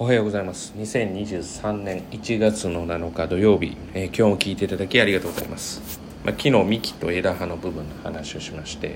[0.00, 0.72] おはようございます。
[0.76, 8.94] 2023年1月の7日土曜日、えー、今日も聞いていただきありがとうございます、まあ、昨日幹と枝葉の部分の話をしまして、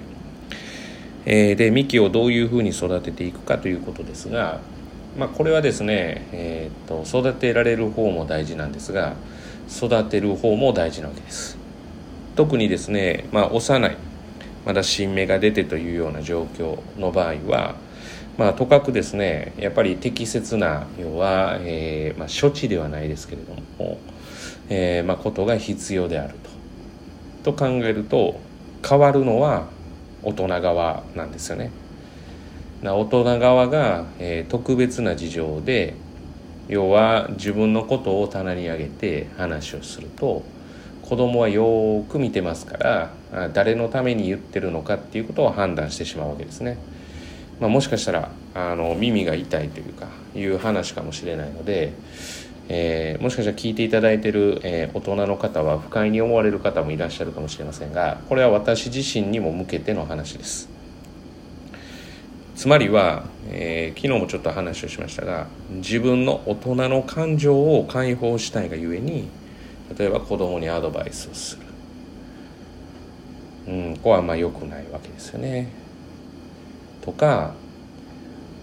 [1.27, 4.61] えー、で幹をどういうふうに育てていくかということですが、
[5.19, 9.17] まあ、これはですね、えーと、と育てられる方も大事なんですが
[9.69, 11.59] 育てる方も大事なわけです。
[12.37, 13.97] 特にですね、まあ、幼い
[14.65, 17.75] まだ新芽が出てというような状況の場合は
[18.39, 23.99] まあ、とかくですねやっぱり適切な要は、えーまあ、処置ではないですけれども、
[24.69, 26.35] えーまあ、ことが必要である
[27.43, 27.53] と。
[27.53, 28.41] と考えると
[28.89, 29.67] 変わるのは
[30.23, 31.71] 大人側なんですよね。
[32.83, 35.95] 大人側が、えー、特別な事情で
[36.69, 40.43] 要は自分のことを棚に上げて話をすると
[41.03, 46.79] 子供はよく見てますから誰のために言ってるのかっていうことを判断してしまうわけですね。
[47.63, 51.93] まあ、もしかしたらあの耳が痛いというかいう話かもしれないので、
[52.69, 60.69] えー、もしかしたら聞いていただいてる、えー、大人の方は不快に思われる方もいらっしゃるかもしれませんがこれは私自身にも向けての話です。
[62.57, 69.29] つまりは、えー、昨日もちょっと話をしましたが自分の大人の感情を解放したいがゆえに
[69.97, 71.63] 例えば子供にアドバイスをする。
[73.69, 75.82] うんここはあんまあ良くないわけですよね。
[77.03, 77.55] とか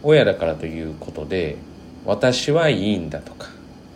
[0.01, 1.57] 親だからということで
[2.05, 3.49] 私はいいんだとか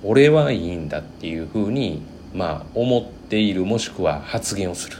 [0.04, 2.02] 俺はいいんだっていうふうに
[2.34, 4.98] まあ思っているもしくは発言をする。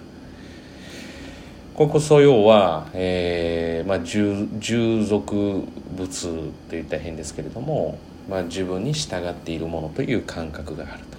[1.76, 5.64] ここそ要は、えーまあ、従従属
[5.96, 7.98] 物といったら変ですけれども、
[8.30, 11.18] まあ、自分に従っているものという感覚があると。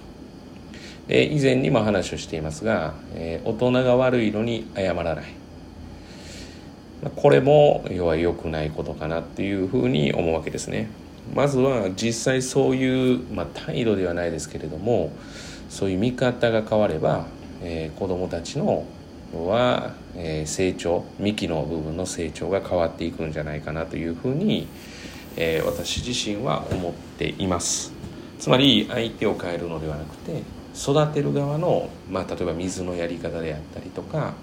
[1.07, 5.25] で以前にも話をしていますが、えー、大人が悪いのに謝らない。
[7.15, 10.89] これも要は良くないことかなっていうふうに思うわけですね。
[11.33, 15.11] まずは実際そういう、まあ、態度ではないですけれども
[15.69, 17.25] そういう見方が変われば、
[17.61, 18.85] えー、子どもたちの
[19.33, 24.67] は、えー、成長幹の部分の成長が変わっていくんじゃないかなというふうに、
[25.35, 27.91] えー、私自身は思っています
[28.39, 30.43] つまり相手を変えるのではなくて
[30.77, 34.33] 育てる側の、まあ、例えば水のやり方であったりとか、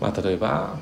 [0.00, 0.78] まあ、例えば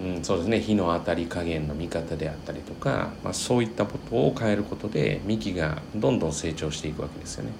[0.00, 7.50] うん、そうですね火の当たり加減の見方であったりとか、まあ、そういったことを変えることで幹がどんどん成長していくわけですよね。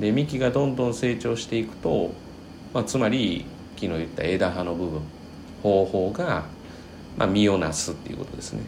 [0.00, 2.10] で幹がどんどん成長していくと、
[2.74, 3.44] まあ、つまり
[3.76, 5.00] 昨日言った枝葉の部分
[5.62, 6.44] 方法が、
[7.16, 8.62] まあ、実をなすっていうことですね。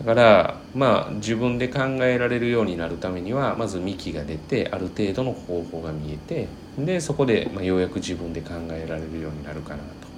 [0.00, 10.11] だからまあ自分で考えられるようになるためにはまず幹が出てある程度の方法が見えてでそこで、まあ、ようやく自分で考えられるようになるかなと。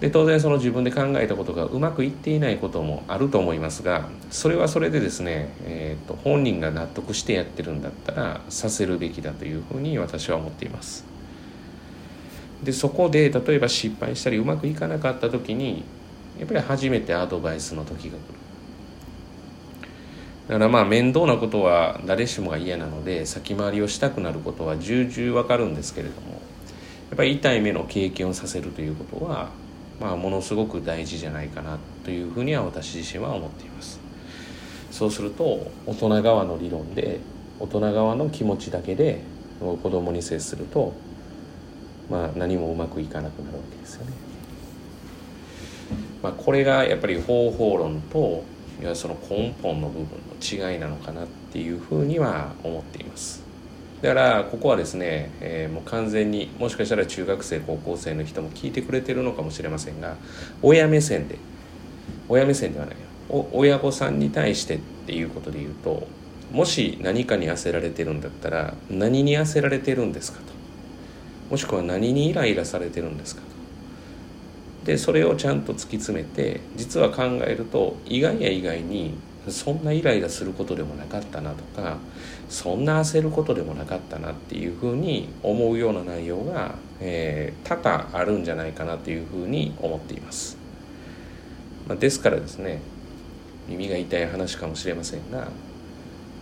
[0.00, 11.04] で当然その自分で考えたことがうまくいっていないこともあると思いますがそれはそれでですね、えーと、本人が納得してやってるんだったらさせるべきだというふうに私は思っています。
[12.62, 15.84] でそこで例えば失敗したりうまくいかなかった時に
[16.38, 18.18] やっぱり初めてアドバイスの時が来る。
[20.48, 26.32] だからまあ面倒なことは誰しもが嫌なので先回りをしたくなることは重々わかるんですけれども
[27.10, 29.50] やっぱり痛い目の経験をさせるということは
[30.00, 33.98] まあ、ものすごく大事じゃないかなというふうには私自身は思っています。
[34.90, 37.20] そうすると大人側の理論で
[37.60, 39.20] 大人側の気持ちだけで
[39.60, 40.94] 子供に接すると、
[42.10, 44.12] まあ、何もうまくいかなくなるわけですよね、
[46.22, 48.42] まあ、これがやっぱり方法論と
[48.80, 50.06] いやその根本の部分
[50.64, 53.42] の違いなのかなっていうふうには思っています。
[54.02, 60.16] だからここはですね、えー、もう完全にもしかしたら中学生高校生の人も聞いてくれてるのかもしれませんが
[60.62, 61.38] 親目線で
[62.28, 62.96] 親目線ではない
[63.28, 66.06] 親御さんに対してっていうことで言うと
[66.52, 70.44] もし何かに焦られてるんだったら何に焦られてるんですかと。
[71.50, 74.86] もしくは何にイライラされてるんですかと。
[74.86, 79.14] でそれをちゃんと突き詰めて実は考えると意外や意外に
[79.50, 81.98] そんなイライラすることでもなかったなとか
[82.48, 90.56] そんな焦ることでもなかったなっていうふうに思うような内容が、えー、多々あるんじゃないかなというふうに思っています、
[91.88, 92.80] まあ、ですからですね
[93.68, 95.48] 耳が痛い話かもしれませんが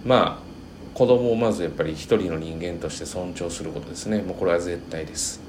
[0.04, 0.54] まあ
[0.94, 4.22] 子供をまずやっぱり一人の人間として尊重することですね。
[4.22, 5.40] もうこれは絶対です。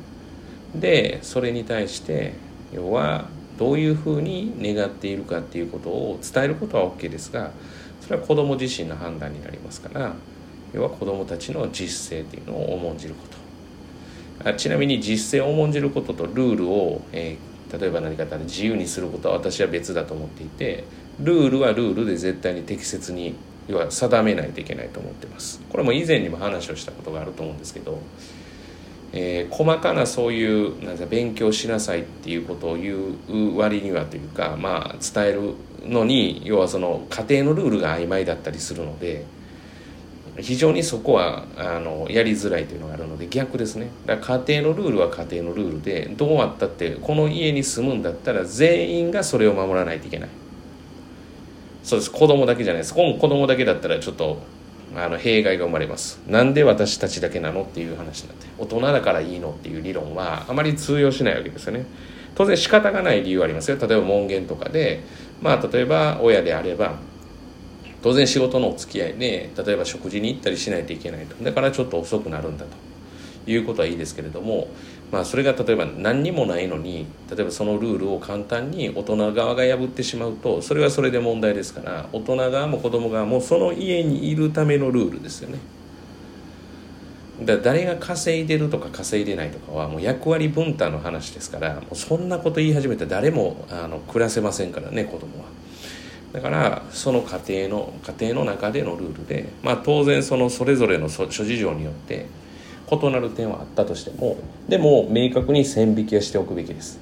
[0.74, 2.34] でそれに対して
[2.74, 7.52] 要はどういうふうに願っているかっていうことを伝えることは OK ですが
[8.02, 10.13] それは子ども自身の判断になりますから
[10.74, 14.50] 要は子どもたちの実践っていうのを重んじること。
[14.50, 20.84] あちなみに実践を重んじることとルールを、えー、例えば何か自由にすることは私は別だと思っていて
[21.22, 23.36] ルールはルールで絶対に適切に
[23.68, 25.62] 要は定めないといけないと思ってます。
[25.69, 28.00] これも以前にも話をしたことがあると思うんですけど、
[29.18, 35.54] えー、細かなそういうなんか勉強しなさいっていうことを言う割にはというかまあ伝える
[35.86, 39.26] のに要はその家庭のルールが曖昧だったりするので
[40.38, 43.90] 非常にそこはあのやりづらいというのがあるので逆ですね。
[44.06, 50.30] だから家庭のルールは家庭のルールでどうあったってこの家に住むんだったら全員がそれを守らないといけない。
[51.84, 52.12] そうです。
[52.12, 52.94] 子供だけじゃないです。
[52.94, 54.42] 子供だけだったらちょっと
[54.95, 56.19] あの弊害が生まれます。
[56.27, 61.86] なんで私たちだけなのっていう話になって大人だからいいのっていう理論はあまり通用しないわけですよね。
[62.36, 63.77] 当然仕方がない理由はありますよ。
[63.77, 65.03] 例えば門限とかで
[65.42, 66.95] まあ例えば親であれば
[68.01, 71.44] 当然仕事のお付き合いで例えば食事に行ったりしないといけないと。
[71.44, 72.86] だからちょっと遅くなるんだと。
[73.47, 74.68] いうことはいいですけれども
[75.12, 85.60] まあそれが例えば何にもないのに例えばそのルールを簡単に大人側が破ってしまうとそれはそれで問題ですから大人側も子供側もその家にいるためのルールですよね。
[87.44, 95.46] だ誰が稼いでるとか稼いでないとかはもう役割分担の話ですからもうそんなこと言い始めたら誰もあの暮らせませんからね子供は。
[96.31, 102.25] だからその家庭の家庭の中でのルールでまあ当然そのそれぞれの諸事情によって
[102.92, 104.38] 異なる点はあったとしても
[104.70, 107.00] でも明確に線引きはしておくべきです。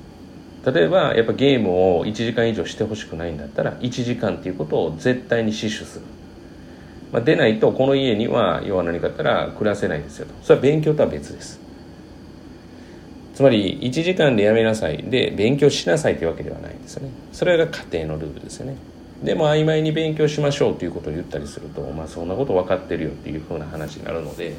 [0.66, 6.06] 例えばやっぱゲームを1時間以上してほしくないんだったら1時間っていうことを絶対に死守する。
[7.12, 10.34] まあ、出ないとこの家には要は何かあったら暮らせないですよと。
[10.42, 11.60] それは勉強とは別です。
[13.36, 15.04] つまり1時間でやめなさい。
[15.04, 17.12] で勉強しなさいというわけではないんですよね。
[17.34, 18.78] それが家庭のルールですよね。
[19.22, 24.54] でも曖昧に勉強しましょうということを言ったりすると、まあ、そんなこと分かってるよっていうふうな話になるので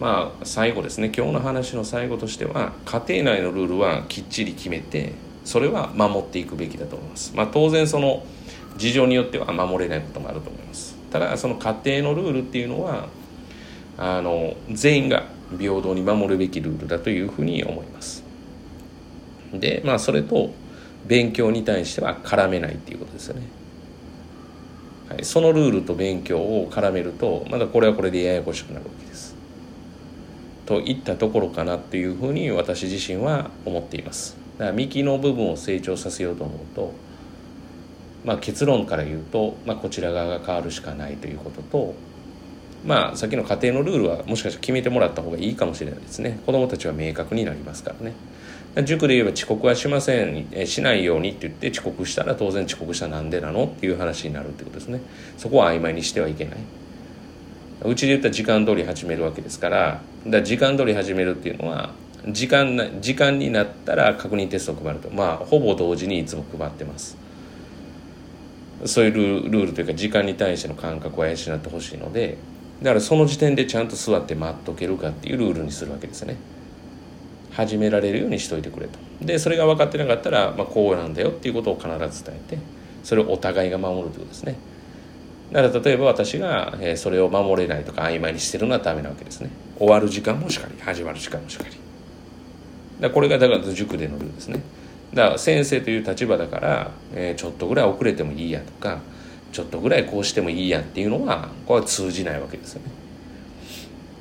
[0.00, 1.12] まあ最後ですね。
[1.14, 5.12] 今日の話の最後としては家庭内のルールはきっちり決めて
[5.44, 7.32] それは守っていくべきだと思います。
[7.34, 8.24] まあ当然その
[8.76, 10.96] 事情によっては守れないこともあると思います。
[11.10, 13.08] ただその家庭のルールっていうのは
[13.96, 15.24] あの全員が
[15.58, 18.22] 平等に守るべきルールだというふうに思います。
[19.52, 20.50] でまあそれと
[21.06, 23.46] 勉強に対しては絡めないっていうことですよね、
[25.08, 29.37] はい、そのルールと勉強を絡めるとまだこれはこれでややこしくなるわけです。
[30.68, 34.36] といったところかなというふうに私自身は思っています。
[34.58, 36.92] だから幹の部分を成長させようと思うと
[38.24, 41.94] まあ、結論から言うと、まあ、こちら側が変わるしかないということと、
[42.84, 46.40] まあ、さっきの家庭のルールはもしかしたら決めてもらった方がいいかもしれないですね。
[46.44, 48.14] 子どもたちは明確になりますからね。
[48.84, 55.00] 塾で言えば遅刻はしませんえしないようにって言って遅刻したら当然遅刻したらなんでなのっていう話になるってことですね。
[55.36, 56.58] そこは曖昧にしてはいけない。
[57.84, 61.90] うちで言ったら時間通り始めるわけですからだ時間通り始めるっていうのは
[62.26, 65.10] 時間な時間になったら確認テストを配ると。
[65.10, 67.16] まあほぼ同時にいつも配ってます。
[68.84, 72.38] そういうルールというか時間に対しての感覚を養ってほしいので
[72.80, 76.36] だからその時点でちゃんと座って待っとけるかっていうルールにするわけですね。
[77.50, 78.98] 始められるようにしといてくれと。
[79.20, 82.58] でそれが分かってなかったら、まあ、こうなんだよっていうことを必ず伝えて
[83.02, 84.56] それをお互いが守るということですね。
[85.52, 89.50] だから例えば私が、えそれを守れないとか曖昧にしてるのはダメなわけですね。
[89.78, 91.70] 終わる時間もしかり始まる時間もしかり。
[93.00, 94.60] だこれがだから塾でのルールですね。
[95.14, 98.98] だから先生という立場だから、え、ちょっとぐらい遅れてもいいやとか
[99.52, 102.90] ちょっとぐらいこうしてもいいやっていうのはこれは通じないわけですよね。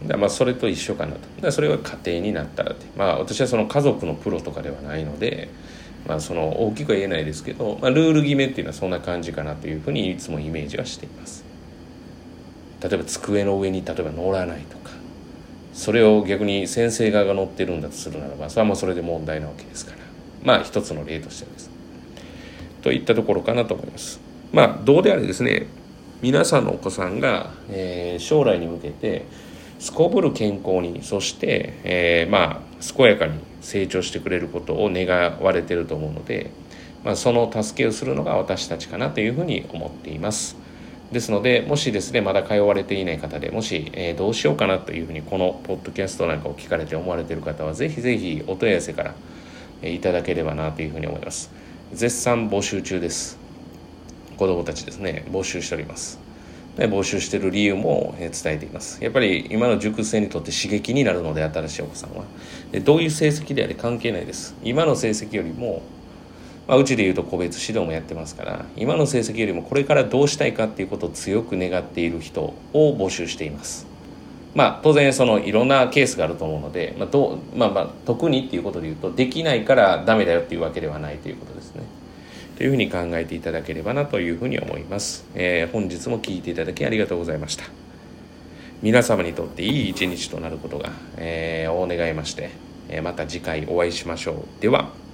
[0.08, 1.20] だまあそれと一緒かなと。
[1.42, 2.86] だそれが家庭になったらって。
[2.96, 5.50] まあ私はその家族のプロとかではないので、
[6.08, 11.44] まあ、その大きくは言えないですけど、まあ、ルール決めっていうのはそんな感じかなというふうにいつもイメージはしています
[12.82, 14.92] 例えば机の上に例えば乗らないとか
[15.74, 19.98] それを逆に先生側が乗ってるんだとするならばそれはまあそれで問題なわけですから
[20.44, 21.70] まあ一つの例としてです。
[22.82, 24.20] といったところかなと思います。
[24.54, 25.68] まあどうであれですね
[26.22, 29.26] 皆さんのお子さんが、えー、将来に向けて
[29.79, 35.07] すこぶる健康にそして、えー、まあ健やかに成長してくれることを願
[35.41, 36.51] われてると思うので、
[37.03, 40.57] まあ、その助けをするのが私たちかなというふうに思っています。
[41.12, 49.15] ですのでもしですねまだ通われていない方でもし、えー、どうしようかなというふうにこのポッドキャストなんかを聞かれて思われている方はぜひぜひお問い合わせから
[49.89, 51.50] いただければなというふうに思います。
[51.93, 53.38] 絶賛募集中です。
[54.38, 56.26] 子どもたちですね募集しております。
[56.86, 59.03] 募集してる理由も伝えています。
[59.03, 62.24] やっぱり今の塾生にとって刺激になるので新しいお子さんは。
[62.72, 64.55] でどういう成績であれ関係ないです。
[64.63, 65.81] 今の成績よりも
[66.67, 73.88] まあ、うちでいうと個別指導もやってますから今の成績よりもこれからどうしたいかっていうことを強く願っている人を募集しています。
[74.53, 81.84] まあ、当然そのいろんなケースがあると思うので、まあどまあ、まあ特にっていうことで言うとできないからダメだよっていうわけではないということですね。
[82.58, 87.66] というふうに考えていただければなというふうに思います、えー、本日も聞いていただきありがとうございました。
[88.82, 92.52] 皆様にとっていい一日となることが、えー、お願いまして、
[92.90, 94.62] えまた次回お会いしましょう。
[94.62, 95.07] では。